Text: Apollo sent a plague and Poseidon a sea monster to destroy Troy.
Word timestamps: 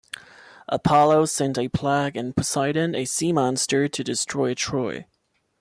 Apollo 0.67 1.25
sent 1.25 1.59
a 1.59 1.67
plague 1.67 2.17
and 2.17 2.35
Poseidon 2.35 2.95
a 2.95 3.05
sea 3.05 3.31
monster 3.31 3.87
to 3.87 4.03
destroy 4.03 4.55
Troy. 4.55 5.05